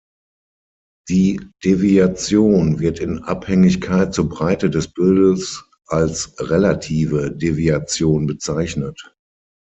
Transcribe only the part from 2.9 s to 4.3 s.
in Abhängigkeit zur